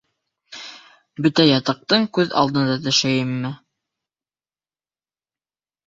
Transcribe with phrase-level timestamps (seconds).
[1.25, 3.55] Бөтә ятаҡтың күҙ алдында төшәйемме?